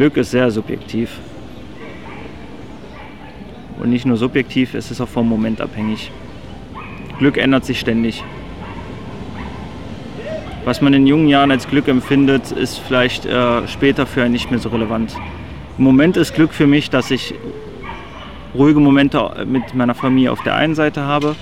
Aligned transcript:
Glück 0.00 0.16
ist 0.16 0.30
sehr 0.30 0.50
subjektiv. 0.50 1.10
Und 3.78 3.90
nicht 3.90 4.06
nur 4.06 4.16
subjektiv, 4.16 4.72
es 4.72 4.90
ist 4.90 4.98
auch 5.02 5.08
vom 5.08 5.28
Moment 5.28 5.60
abhängig. 5.60 6.10
Glück 7.18 7.36
ändert 7.36 7.66
sich 7.66 7.78
ständig. 7.78 8.24
Was 10.64 10.80
man 10.80 10.94
in 10.94 11.06
jungen 11.06 11.28
Jahren 11.28 11.50
als 11.50 11.68
Glück 11.68 11.86
empfindet, 11.86 12.50
ist 12.50 12.78
vielleicht 12.78 13.26
äh, 13.26 13.68
später 13.68 14.06
für 14.06 14.22
einen 14.22 14.32
nicht 14.32 14.50
mehr 14.50 14.58
so 14.58 14.70
relevant. 14.70 15.14
Im 15.76 15.84
Moment 15.84 16.16
ist 16.16 16.34
Glück 16.34 16.54
für 16.54 16.66
mich, 16.66 16.88
dass 16.88 17.10
ich 17.10 17.34
ruhige 18.54 18.80
Momente 18.80 19.44
mit 19.46 19.74
meiner 19.74 19.94
Familie 19.94 20.32
auf 20.32 20.42
der 20.42 20.56
einen 20.56 20.74
Seite 20.74 21.02
habe, 21.02 21.36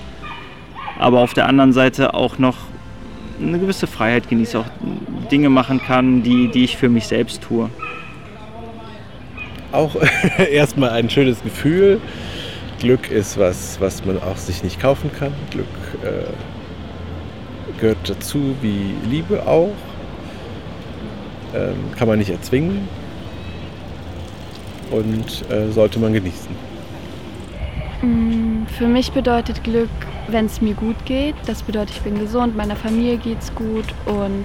aber 0.98 1.20
auf 1.20 1.33
der 1.33 1.47
anderen 1.47 1.73
Seite 1.73 2.12
auch 2.12 2.41
noch 2.41 2.56
eine 3.41 3.61
gewisse 3.61 3.87
Freiheit 3.87 4.29
genieße, 4.29 4.59
auch 4.59 4.66
Dinge 5.30 5.48
machen 5.48 5.80
kann, 5.80 6.25
die, 6.25 6.48
die 6.48 6.65
ich 6.65 6.77
für 6.77 6.88
mich 6.88 7.06
selbst 7.06 7.43
tue. 7.43 7.70
Auch 9.73 9.97
erstmal 10.51 10.91
ein 10.91 11.11
schönes 11.11 11.43
Gefühl. 11.43 12.01
Glück 12.81 13.11
ist 13.11 13.39
was, 13.39 13.81
was 13.81 14.05
man 14.05 14.23
auch 14.23 14.37
sich 14.37 14.63
nicht 14.63 14.81
kaufen 14.81 15.11
kann. 15.19 15.33
Glück 15.51 15.67
äh, 16.03 16.31
gehört 17.81 18.09
dazu 18.09 18.55
wie 18.63 18.95
Liebe 19.09 19.47
auch. 19.47 19.75
Ähm, 21.55 21.77
kann 21.97 22.09
man 22.09 22.19
nicht 22.19 22.31
erzwingen 22.31 22.87
und 24.91 25.51
äh, 25.51 25.71
sollte 25.71 25.99
man 25.99 26.13
genießen. 26.13 26.55
Mm, 28.03 28.66
für 28.66 28.87
mich 28.87 29.13
bedeutet 29.13 29.65
Glück, 29.65 29.89
wenn 30.29 30.47
es 30.47 30.61
mir 30.61 30.75
gut 30.75 30.97
geht. 31.05 31.35
Das 31.47 31.63
bedeutet, 31.63 31.97
ich 31.97 32.03
bin 32.03 32.19
gesund, 32.19 32.57
meiner 32.57 32.77
Familie 32.77 33.16
geht 33.16 33.41
es 33.41 33.55
gut 33.55 33.87
und 34.07 34.45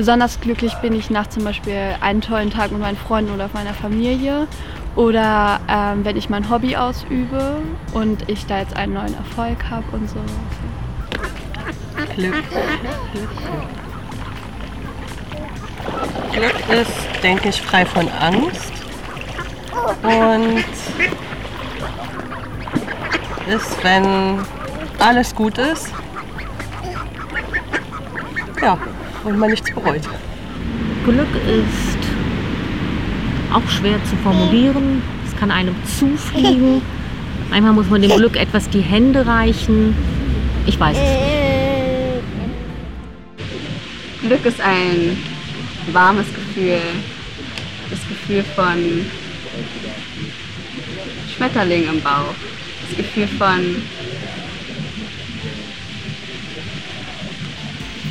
besonders 0.00 0.40
glücklich 0.40 0.72
bin 0.76 0.94
ich 0.94 1.10
nach 1.10 1.26
zum 1.26 1.44
Beispiel 1.44 1.94
einen 2.00 2.22
tollen 2.22 2.48
Tag 2.48 2.70
mit 2.70 2.80
meinen 2.80 2.96
Freunden 2.96 3.34
oder 3.34 3.50
meiner 3.52 3.74
Familie 3.74 4.48
oder 4.96 5.60
ähm, 5.68 6.06
wenn 6.06 6.16
ich 6.16 6.30
mein 6.30 6.48
Hobby 6.48 6.74
ausübe 6.74 7.56
und 7.92 8.26
ich 8.26 8.46
da 8.46 8.60
jetzt 8.60 8.74
einen 8.78 8.94
neuen 8.94 9.14
Erfolg 9.14 9.58
habe 9.68 9.84
und 9.92 10.08
so. 10.08 10.16
Glück. 12.16 12.34
Glück 16.32 16.54
ist, 16.70 17.22
denke 17.22 17.50
ich, 17.50 17.60
frei 17.60 17.84
von 17.84 18.08
Angst 18.08 18.72
und 20.02 20.64
ist, 23.54 23.84
wenn 23.84 24.38
alles 24.98 25.34
gut 25.34 25.58
ist. 25.58 25.92
Ja, 28.62 28.78
und 29.24 29.38
man 29.38 29.50
nichts 29.50 29.70
bereut. 29.72 30.02
Glück 31.04 31.28
ist 31.46 31.98
auch 33.52 33.68
schwer 33.68 34.02
zu 34.04 34.16
formulieren. 34.16 35.02
Es 35.26 35.36
kann 35.38 35.50
einem 35.50 35.74
zufliegen. 35.98 36.82
Manchmal 37.50 37.72
muss 37.72 37.90
man 37.90 38.02
dem 38.02 38.12
Glück 38.12 38.36
etwas 38.36 38.68
die 38.70 38.80
Hände 38.80 39.26
reichen. 39.26 39.96
Ich 40.66 40.78
weiß 40.78 40.96
es 40.96 41.02
nicht. 41.02 41.40
Glück 44.22 44.44
ist 44.44 44.60
ein 44.60 45.16
warmes 45.92 46.26
Gefühl. 46.32 46.78
Das 47.88 47.98
Gefühl 48.08 48.44
von 48.54 49.06
Schmetterling 51.34 51.88
im 51.88 52.00
Bauch. 52.00 52.34
Das 52.88 52.96
Gefühl 52.96 53.26
von 53.26 53.82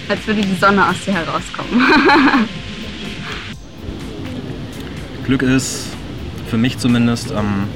als 0.10 0.26
würde 0.28 0.42
die 0.42 0.56
Sonne 0.56 0.88
aus 0.88 0.96
dir 1.06 1.14
herauskommen. 1.14 1.82
Glück 5.26 5.42
ist 5.44 5.88
für 6.50 6.58
mich 6.58 6.78
zumindest 6.80 7.32
ähm, 7.32 7.68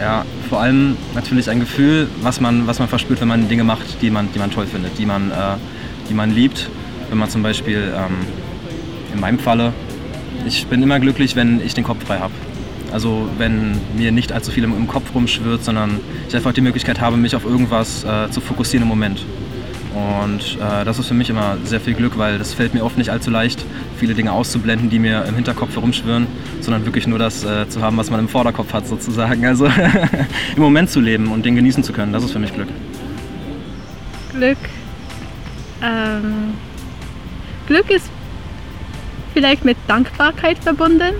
ja, 0.00 0.24
vor 0.48 0.60
allem 0.60 0.96
natürlich 1.14 1.50
ein 1.50 1.60
Gefühl, 1.60 2.08
was 2.22 2.40
man, 2.40 2.66
was 2.66 2.78
man 2.78 2.88
verspürt, 2.88 3.20
wenn 3.20 3.28
man 3.28 3.48
Dinge 3.48 3.64
macht, 3.64 4.00
die 4.00 4.10
man, 4.10 4.32
die 4.32 4.38
man 4.38 4.50
toll 4.50 4.66
findet, 4.66 4.98
die 4.98 5.06
man, 5.06 5.30
äh, 5.30 5.56
die 6.08 6.14
man 6.14 6.30
liebt. 6.30 6.70
Wenn 7.08 7.18
man 7.18 7.28
zum 7.28 7.42
Beispiel, 7.42 7.92
ähm, 7.94 8.14
in 9.12 9.20
meinem 9.20 9.38
Falle, 9.38 9.72
ich 10.46 10.66
bin 10.68 10.82
immer 10.82 11.00
glücklich, 11.00 11.36
wenn 11.36 11.60
ich 11.60 11.74
den 11.74 11.84
Kopf 11.84 12.04
frei 12.06 12.18
habe. 12.18 12.32
Also 12.92 13.28
wenn 13.38 13.78
mir 13.96 14.10
nicht 14.10 14.32
allzu 14.32 14.50
viel 14.50 14.64
im, 14.64 14.76
im, 14.76 14.88
Kopf 14.88 15.14
rumschwirrt, 15.14 15.64
sondern 15.64 16.00
ich 16.28 16.34
einfach 16.34 16.52
die 16.52 16.60
Möglichkeit 16.60 17.00
habe, 17.00 17.16
mich 17.16 17.36
auf 17.36 17.44
irgendwas 17.44 18.04
äh, 18.04 18.30
zu 18.30 18.40
fokussieren 18.40 18.82
im 18.82 18.88
Moment. 18.88 19.24
Und 19.94 20.56
äh, 20.60 20.84
das 20.84 20.98
ist 20.98 21.08
für 21.08 21.14
mich 21.14 21.30
immer 21.30 21.56
sehr 21.64 21.80
viel 21.80 21.94
Glück, 21.94 22.16
weil 22.16 22.38
das 22.38 22.54
fällt 22.54 22.74
mir 22.74 22.84
oft 22.84 22.96
nicht 22.96 23.10
allzu 23.10 23.30
leicht, 23.30 23.64
viele 23.98 24.14
Dinge 24.14 24.32
auszublenden, 24.32 24.88
die 24.88 24.98
mir 24.98 25.24
im 25.24 25.34
Hinterkopf 25.34 25.74
herumschwirren, 25.74 26.26
sondern 26.60 26.84
wirklich 26.84 27.06
nur 27.06 27.18
das 27.18 27.44
äh, 27.44 27.68
zu 27.68 27.82
haben, 27.82 27.96
was 27.96 28.10
man 28.10 28.20
im 28.20 28.28
Vorderkopf 28.28 28.72
hat 28.72 28.86
sozusagen. 28.86 29.44
Also 29.46 29.66
im 30.56 30.62
Moment 30.62 30.90
zu 30.90 31.00
leben 31.00 31.32
und 31.32 31.44
den 31.44 31.56
genießen 31.56 31.82
zu 31.82 31.92
können, 31.92 32.12
das 32.12 32.22
ist 32.22 32.32
für 32.32 32.38
mich 32.38 32.54
Glück. 32.54 32.68
Glück. 34.32 34.58
Ähm, 35.82 36.54
Glück 37.66 37.90
ist 37.90 38.10
vielleicht 39.34 39.64
mit 39.64 39.76
Dankbarkeit 39.88 40.58
verbunden. 40.58 41.14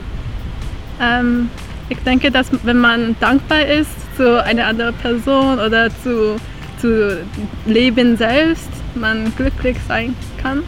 Ähm, 1.00 1.48
ich 1.88 1.98
denke, 1.98 2.30
dass 2.30 2.46
wenn 2.62 2.78
man 2.78 3.16
dankbar 3.18 3.66
ist 3.66 3.90
zu 4.16 4.42
einer 4.44 4.66
anderen 4.66 4.94
Person 4.94 5.58
oder 5.58 5.90
zu 6.02 6.36
zu 6.80 7.24
Leben 7.66 8.16
selbst 8.16 8.70
man 8.94 9.32
glücklich 9.36 9.76
sein 9.86 10.14
kann. 10.42 10.62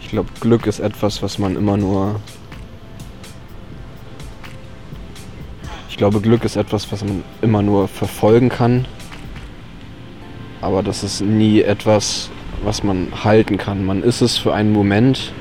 Ich 0.00 0.08
glaube, 0.08 0.30
Glück 0.40 0.66
ist 0.66 0.80
etwas, 0.80 1.22
was 1.22 1.38
man 1.38 1.56
immer 1.56 1.76
nur. 1.76 2.20
Ich 5.90 5.96
glaube, 5.98 6.20
Glück 6.20 6.44
ist 6.44 6.56
etwas, 6.56 6.90
was 6.92 7.04
man 7.04 7.24
immer 7.42 7.60
nur 7.60 7.88
verfolgen 7.88 8.48
kann. 8.48 8.86
Aber 10.60 10.82
das 10.82 11.02
ist 11.02 11.20
nie 11.20 11.60
etwas, 11.60 12.30
was 12.64 12.82
man 12.82 13.08
halten 13.24 13.58
kann. 13.58 13.84
Man 13.84 14.02
ist 14.02 14.20
es 14.20 14.38
für 14.38 14.54
einen 14.54 14.72
Moment 14.72 15.32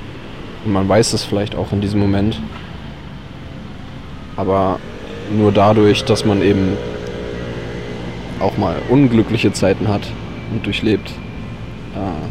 und 0.65 0.73
man 0.73 0.89
weiß 0.89 1.13
es 1.13 1.23
vielleicht 1.23 1.55
auch 1.55 1.71
in 1.71 1.81
diesem 1.81 1.99
Moment. 1.99 2.41
Aber 4.35 4.79
nur 5.35 5.51
dadurch, 5.51 6.03
dass 6.05 6.25
man 6.25 6.41
eben 6.41 6.77
auch 8.39 8.57
mal 8.57 8.81
unglückliche 8.89 9.51
Zeiten 9.51 9.87
hat 9.87 10.01
und 10.51 10.65
durchlebt. 10.65 11.11
Äh, 11.95 12.27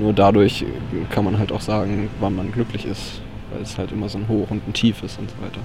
nur 0.00 0.12
dadurch 0.12 0.64
kann 1.10 1.24
man 1.24 1.38
halt 1.38 1.52
auch 1.52 1.60
sagen, 1.60 2.08
wann 2.20 2.34
man 2.34 2.52
glücklich 2.52 2.86
ist, 2.86 3.20
weil 3.52 3.62
es 3.62 3.76
halt 3.76 3.92
immer 3.92 4.08
so 4.08 4.18
ein 4.18 4.28
Hoch 4.28 4.50
und 4.50 4.66
ein 4.66 4.72
Tief 4.72 5.02
ist 5.02 5.18
und 5.18 5.30
so 5.30 5.36
weiter. 5.42 5.60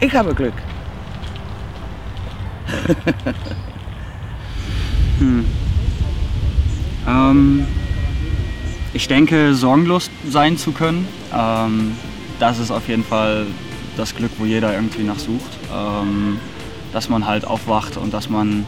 Ich 0.00 0.14
habe 0.14 0.34
Glück. 0.34 0.52
hm. 5.18 5.44
ähm, 7.08 7.66
ich 8.92 9.06
denke, 9.08 9.54
sorgenlos 9.54 10.10
sein 10.28 10.58
zu 10.58 10.72
können. 10.72 11.06
Ähm, 11.32 11.92
das 12.38 12.58
ist 12.58 12.70
auf 12.70 12.88
jeden 12.88 13.04
Fall 13.04 13.46
das 13.96 14.14
Glück, 14.14 14.32
wo 14.38 14.44
jeder 14.44 14.74
irgendwie 14.74 15.02
nachsucht. 15.02 15.58
Ähm, 15.74 16.38
dass 16.92 17.08
man 17.08 17.26
halt 17.26 17.44
aufwacht 17.44 17.96
und 17.96 18.14
dass 18.14 18.30
man 18.30 18.64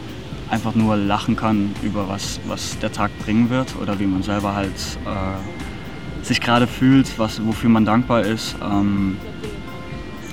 einfach 0.50 0.74
nur 0.74 0.96
lachen 0.96 1.36
kann 1.36 1.74
über 1.82 2.08
was, 2.08 2.40
was 2.46 2.78
der 2.78 2.92
Tag 2.92 3.10
bringen 3.20 3.50
wird 3.50 3.74
oder 3.80 3.98
wie 4.00 4.06
man 4.06 4.22
selber 4.22 4.54
halt 4.54 4.72
äh, 5.06 6.24
sich 6.24 6.40
gerade 6.40 6.66
fühlt, 6.66 7.18
was, 7.18 7.44
wofür 7.46 7.70
man 7.70 7.84
dankbar 7.84 8.22
ist. 8.22 8.56
Ähm, 8.62 9.16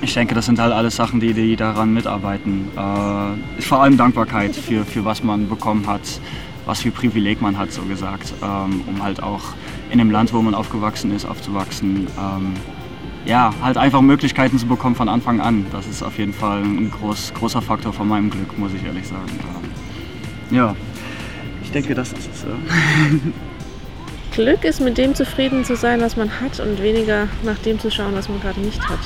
ich 0.02 0.12
denke, 0.12 0.34
das 0.34 0.46
sind 0.46 0.58
halt 0.58 0.72
alles 0.72 0.96
Sachen, 0.96 1.20
die, 1.20 1.32
die 1.32 1.56
daran 1.56 1.94
mitarbeiten. 1.94 2.68
Äh, 2.76 3.62
vor 3.62 3.82
allem 3.82 3.96
Dankbarkeit 3.96 4.54
für, 4.54 4.84
für 4.84 5.04
was 5.04 5.22
man 5.22 5.48
bekommen 5.48 5.86
hat, 5.86 6.02
was 6.66 6.82
für 6.82 6.90
Privileg 6.90 7.40
man 7.40 7.56
hat, 7.56 7.72
so 7.72 7.82
gesagt, 7.82 8.34
ähm, 8.42 8.82
um 8.86 9.02
halt 9.02 9.22
auch 9.22 9.42
in 9.90 9.98
dem 9.98 10.10
Land, 10.10 10.32
wo 10.34 10.42
man 10.42 10.54
aufgewachsen 10.54 11.14
ist, 11.14 11.24
aufzuwachsen. 11.24 12.08
Ähm, 12.18 12.54
ja, 13.26 13.52
halt 13.60 13.76
einfach 13.76 14.00
Möglichkeiten 14.00 14.58
zu 14.58 14.66
bekommen 14.66 14.94
von 14.94 15.08
Anfang 15.08 15.40
an. 15.40 15.66
Das 15.72 15.86
ist 15.86 16.02
auf 16.02 16.16
jeden 16.18 16.32
Fall 16.32 16.62
ein 16.62 16.90
groß, 16.90 17.34
großer 17.34 17.60
Faktor 17.60 17.92
von 17.92 18.08
meinem 18.08 18.30
Glück, 18.30 18.56
muss 18.56 18.72
ich 18.72 18.84
ehrlich 18.84 19.06
sagen. 19.06 19.26
Ja, 20.50 20.76
ich 21.62 21.72
denke, 21.72 21.94
das 21.94 22.12
ist 22.12 22.28
es. 22.32 22.46
Glück 24.36 24.64
ist 24.64 24.80
mit 24.80 24.98
dem 24.98 25.14
zufrieden 25.14 25.64
zu 25.64 25.76
sein, 25.76 26.00
was 26.00 26.16
man 26.16 26.30
hat 26.40 26.60
und 26.60 26.82
weniger 26.82 27.26
nach 27.42 27.58
dem 27.58 27.80
zu 27.80 27.90
schauen, 27.90 28.14
was 28.14 28.28
man 28.28 28.40
gerade 28.40 28.60
nicht 28.60 28.80
hat. 28.88 28.98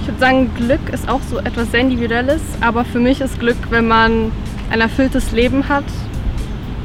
Ich 0.00 0.08
würde 0.08 0.20
sagen, 0.20 0.50
Glück 0.56 0.88
ist 0.92 1.08
auch 1.08 1.20
so 1.22 1.38
etwas 1.38 1.70
sehr 1.70 1.80
Individuelles, 1.80 2.42
aber 2.60 2.84
für 2.84 2.98
mich 2.98 3.20
ist 3.20 3.38
Glück, 3.38 3.56
wenn 3.70 3.86
man 3.86 4.32
ein 4.70 4.80
erfülltes 4.80 5.32
Leben 5.32 5.68
hat 5.68 5.84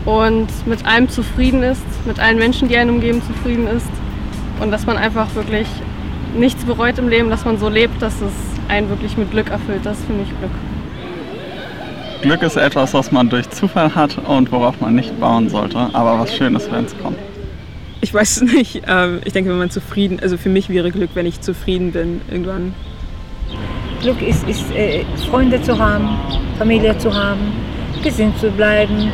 und 0.06 0.48
mit 0.68 0.86
allem 0.86 1.10
zufrieden 1.10 1.64
ist, 1.64 1.84
mit 2.06 2.20
allen 2.20 2.38
Menschen, 2.38 2.68
die 2.68 2.78
einen 2.78 2.92
umgeben, 2.92 3.22
zufrieden 3.24 3.68
ist 3.68 3.90
und 4.62 4.72
dass 4.72 4.86
man 4.86 4.98
einfach 4.98 5.34
wirklich 5.36 5.68
nichts 6.36 6.64
bereut 6.66 6.98
im 6.98 7.10
Leben, 7.10 7.30
dass 7.30 7.46
man 7.46 7.58
so 7.58 7.70
lebt, 7.70 8.02
dass 8.02 8.16
es 8.22 8.34
einen 8.68 8.90
wirklich 8.90 9.18
mit 9.18 9.32
Glück 9.32 9.50
erfüllt. 9.50 9.82
Das 9.84 10.00
ist 10.00 10.06
für 10.06 10.14
mich 10.14 10.28
Glück. 10.40 10.52
Glück 12.22 12.42
ist 12.42 12.56
etwas, 12.56 12.94
was 12.94 13.12
man 13.12 13.30
durch 13.30 13.50
Zufall 13.50 13.94
hat 13.94 14.18
und 14.18 14.52
worauf 14.52 14.80
man 14.80 14.96
nicht 14.96 15.20
bauen 15.20 15.50
sollte, 15.50 15.90
aber 15.92 16.20
was 16.20 16.34
Schönes, 16.36 16.72
wenn 16.72 16.86
es 16.86 16.98
kommt. 16.98 17.18
Ich 18.00 18.14
weiß 18.14 18.38
es 18.38 18.42
nicht. 18.54 18.84
Ähm, 18.88 19.20
ich 19.26 19.34
denke, 19.34 19.50
wenn 19.50 19.58
man 19.58 19.70
zufrieden, 19.70 20.20
also 20.22 20.38
für 20.38 20.50
mich 20.50 20.70
wäre 20.70 20.92
Glück, 20.92 21.12
wenn 21.16 21.26
ich 21.26 21.42
zufrieden 21.42 21.92
bin 21.92 22.22
irgendwann. 22.30 22.74
Glück 24.02 24.22
ist, 24.22 24.48
ist 24.48 24.72
äh, 24.72 25.04
Freunde 25.30 25.62
zu 25.62 25.78
haben, 25.78 26.18
Familie 26.58 26.98
zu 26.98 27.14
haben, 27.14 27.40
gesund 28.04 28.38
zu 28.40 28.50
bleiben, 28.52 29.12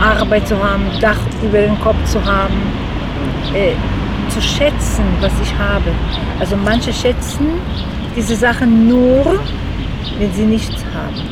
Arbeit 0.00 0.48
zu 0.48 0.56
haben, 0.62 0.84
Dach 1.00 1.18
über 1.42 1.58
den 1.58 1.78
Kopf 1.80 1.96
zu 2.06 2.24
haben, 2.24 2.54
äh, 3.54 3.72
zu 4.32 4.40
schätzen, 4.40 5.04
was 5.20 5.32
ich 5.42 5.52
habe. 5.58 5.90
Also 6.40 6.56
manche 6.56 6.92
schätzen 6.92 7.46
diese 8.16 8.36
Sachen 8.36 8.88
nur, 8.88 9.40
wenn 10.18 10.32
sie 10.32 10.44
nichts 10.44 10.84
haben 10.94 11.28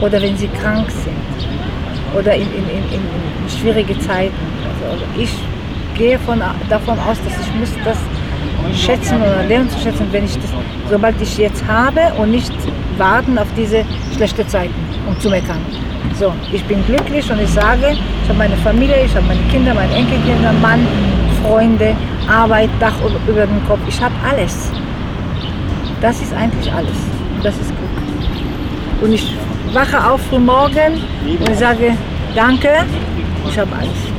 oder 0.00 0.20
wenn 0.20 0.36
sie 0.36 0.48
krank 0.48 0.90
sind 0.90 2.18
oder 2.18 2.34
in, 2.34 2.42
in, 2.42 2.68
in, 2.68 3.00
in 3.00 3.60
schwierige 3.60 3.98
Zeiten. 4.00 4.34
Also 4.64 5.02
ich 5.16 5.30
gehe 5.96 6.18
von, 6.18 6.42
davon 6.68 6.98
aus, 6.98 7.18
dass 7.24 7.34
ich 7.40 7.54
muss 7.54 7.70
das 7.84 7.98
schätzen 8.78 9.20
oder 9.20 9.44
lernen 9.44 9.68
zu 9.68 9.78
schätzen, 9.78 10.06
wenn 10.10 10.24
ich 10.24 10.34
das, 10.34 10.50
sobald 10.88 11.20
ich 11.20 11.36
jetzt 11.38 11.64
habe 11.66 12.00
und 12.18 12.30
nicht 12.30 12.52
warten 12.96 13.38
auf 13.38 13.48
diese 13.56 13.84
schlechten 14.16 14.46
Zeiten, 14.48 14.74
um 15.06 15.18
zu 15.20 15.28
meckern. 15.28 15.60
So, 16.18 16.32
ich 16.52 16.64
bin 16.64 16.84
glücklich 16.86 17.30
und 17.30 17.40
ich 17.40 17.48
sage, 17.48 17.96
ich 18.22 18.28
habe 18.28 18.38
meine 18.38 18.56
Familie, 18.58 19.04
ich 19.04 19.14
habe 19.14 19.26
meine 19.26 19.42
Kinder, 19.50 19.74
meine 19.74 19.94
Enkelkinder, 19.94 20.52
Mann, 20.60 20.86
Freunde, 21.42 21.96
Arbeit, 22.28 22.70
Dach 22.80 22.94
über 23.26 23.46
dem 23.46 23.66
Kopf. 23.66 23.80
Ich 23.88 24.00
habe 24.00 24.14
alles. 24.28 24.70
Das 26.00 26.20
ist 26.20 26.32
eigentlich 26.32 26.72
alles. 26.72 26.96
Das 27.42 27.54
ist 27.56 27.68
Glück. 27.68 29.02
Und 29.02 29.12
ich 29.12 29.34
wache 29.72 30.10
auf 30.10 30.20
früh 30.22 30.38
morgen 30.38 31.00
und 31.24 31.56
sage, 31.56 31.96
danke, 32.34 32.84
ich 33.48 33.58
habe 33.58 33.74
alles. 33.74 34.12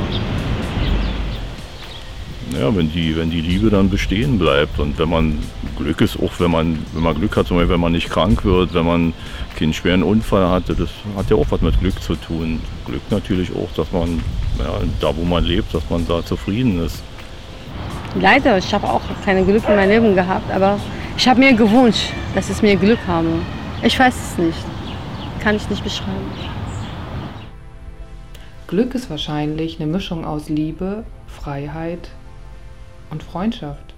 Ja, 2.58 2.74
wenn 2.74 2.92
die, 2.92 3.16
wenn 3.16 3.30
die 3.30 3.40
Liebe 3.40 3.68
dann 3.68 3.90
bestehen 3.90 4.38
bleibt 4.38 4.78
und 4.78 4.96
wenn 4.98 5.08
man 5.08 5.38
Glück 5.76 6.00
ist, 6.00 6.16
auch 6.20 6.32
wenn 6.38 6.52
man, 6.52 6.78
wenn 6.92 7.02
man 7.02 7.14
Glück 7.16 7.36
hat, 7.36 7.48
zum 7.48 7.56
Beispiel, 7.56 7.74
wenn 7.74 7.80
man 7.80 7.92
nicht 7.92 8.10
krank 8.10 8.44
wird, 8.44 8.74
wenn 8.74 8.86
man 8.86 9.12
keinen 9.58 9.72
schweren 9.72 10.02
Unfall 10.02 10.48
hatte, 10.48 10.74
das 10.74 10.90
hat 11.16 11.30
ja 11.30 11.36
auch 11.36 11.46
was 11.50 11.62
mit 11.62 11.78
Glück 11.80 12.00
zu 12.00 12.14
tun. 12.14 12.60
Glück 12.86 13.02
natürlich 13.10 13.50
auch, 13.56 13.68
dass 13.74 13.90
man 13.90 14.20
ja, 14.58 14.72
da, 15.00 15.16
wo 15.16 15.24
man 15.24 15.44
lebt, 15.44 15.74
dass 15.74 15.82
man 15.90 16.06
da 16.06 16.24
zufrieden 16.24 16.84
ist. 16.84 17.02
Leider, 18.20 18.58
ich 18.58 18.72
habe 18.72 18.88
auch 18.88 19.02
keine 19.24 19.44
Glück 19.44 19.68
in 19.68 19.74
meinem 19.74 19.88
Leben 19.90 20.14
gehabt, 20.14 20.48
aber 20.52 20.78
ich 21.16 21.26
habe 21.26 21.40
mir 21.40 21.52
gewünscht, 21.52 22.12
dass 22.34 22.48
ich 22.48 22.62
mir 22.62 22.76
Glück 22.76 23.00
habe. 23.08 23.28
Ich 23.82 23.98
weiß 23.98 24.14
es 24.14 24.38
nicht. 24.38 24.64
Kann 25.40 25.56
ich 25.56 25.68
nicht 25.68 25.82
beschreiben. 25.82 26.30
Glück 28.68 28.94
ist 28.94 29.10
wahrscheinlich 29.10 29.80
eine 29.80 29.90
Mischung 29.90 30.24
aus 30.24 30.48
Liebe, 30.48 31.04
Freiheit 31.26 32.08
und 33.10 33.22
Freundschaft. 33.22 33.94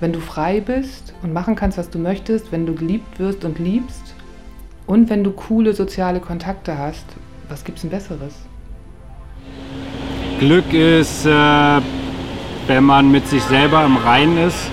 Wenn 0.00 0.12
du 0.12 0.20
frei 0.20 0.60
bist 0.60 1.14
und 1.22 1.34
machen 1.34 1.56
kannst, 1.56 1.76
was 1.76 1.90
du 1.90 1.98
möchtest, 1.98 2.52
wenn 2.52 2.64
du 2.64 2.74
geliebt 2.74 3.18
wirst 3.18 3.44
und 3.44 3.58
liebst 3.58 4.14
und 4.86 5.10
wenn 5.10 5.22
du 5.22 5.30
coole 5.30 5.74
soziale 5.74 6.20
Kontakte 6.20 6.78
hast, 6.78 7.04
was 7.48 7.64
gibt's 7.64 7.82
denn 7.82 7.90
Besseres? 7.90 8.34
Glück 10.38 10.72
ist, 10.72 11.26
äh, 11.26 11.80
wenn 12.66 12.84
man 12.84 13.10
mit 13.10 13.28
sich 13.28 13.42
selber 13.44 13.84
im 13.84 13.96
Reinen 13.96 14.38
ist 14.38 14.70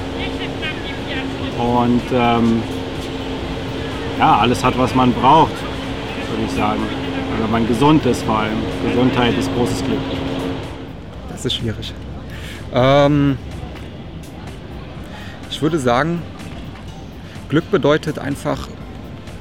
und 1.57 2.01
ähm, 2.13 2.63
ja, 4.17 4.37
alles 4.37 4.63
hat, 4.63 4.77
was 4.77 4.95
man 4.95 5.13
braucht, 5.13 5.53
würde 6.29 6.43
ich 6.45 6.51
sagen. 6.51 6.81
Wenn 7.39 7.51
man 7.51 7.67
gesund 7.67 8.05
ist 8.05 8.23
vor 8.23 8.39
allem. 8.39 8.57
Gesundheit 8.87 9.37
ist 9.37 9.49
großes 9.55 9.83
Glück. 9.83 9.99
Das 11.29 11.45
ist 11.45 11.55
schwierig. 11.55 11.93
Ähm, 12.73 13.37
ich 15.49 15.61
würde 15.61 15.79
sagen, 15.79 16.21
Glück 17.49 17.69
bedeutet 17.71 18.19
einfach 18.19 18.67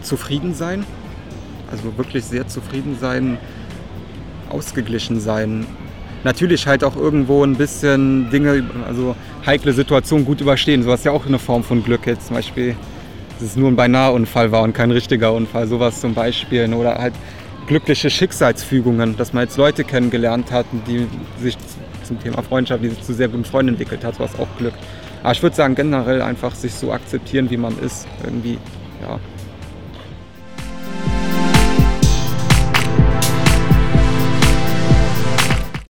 zufrieden 0.02 0.54
sein. 0.54 0.84
Also 1.70 1.96
wirklich 1.96 2.24
sehr 2.24 2.48
zufrieden 2.48 2.96
sein, 3.00 3.38
ausgeglichen 4.48 5.20
sein. 5.20 5.66
Natürlich 6.22 6.66
halt 6.66 6.84
auch 6.84 6.96
irgendwo 6.96 7.44
ein 7.44 7.56
bisschen 7.56 8.30
Dinge, 8.30 8.64
also 8.86 9.16
heikle 9.46 9.72
Situationen 9.72 10.26
gut 10.26 10.40
überstehen. 10.40 10.82
Sowas 10.82 11.00
ist 11.00 11.06
ja 11.06 11.12
auch 11.12 11.26
eine 11.26 11.38
Form 11.38 11.64
von 11.64 11.82
Glück 11.82 12.06
jetzt. 12.06 12.26
Zum 12.26 12.36
Beispiel, 12.36 12.76
dass 13.38 13.48
es 13.48 13.56
nur 13.56 13.70
ein 13.70 13.76
Beinahe-Unfall 13.76 14.52
war 14.52 14.62
und 14.62 14.74
kein 14.74 14.90
richtiger 14.90 15.32
Unfall. 15.32 15.66
Sowas 15.66 16.00
zum 16.00 16.12
Beispiel. 16.12 16.72
Oder 16.74 16.98
halt 16.98 17.14
glückliche 17.66 18.10
Schicksalsfügungen, 18.10 19.16
dass 19.16 19.32
man 19.32 19.44
jetzt 19.44 19.56
Leute 19.56 19.84
kennengelernt 19.84 20.50
hat, 20.50 20.66
die 20.86 21.06
sich 21.40 21.56
zum 22.02 22.20
Thema 22.20 22.42
Freundschaft, 22.42 22.82
die 22.82 22.88
sich 22.88 23.02
zu 23.02 23.14
sehr 23.14 23.28
guten 23.28 23.44
Freunden 23.44 23.70
entwickelt 23.70 24.04
hat, 24.04 24.18
was 24.18 24.38
auch 24.38 24.48
Glück. 24.58 24.74
Aber 25.22 25.32
ich 25.32 25.42
würde 25.42 25.54
sagen, 25.54 25.74
generell 25.74 26.20
einfach 26.20 26.54
sich 26.54 26.74
so 26.74 26.92
akzeptieren, 26.92 27.48
wie 27.50 27.56
man 27.56 27.78
ist, 27.78 28.06
irgendwie, 28.24 28.58
ja, 29.02 29.18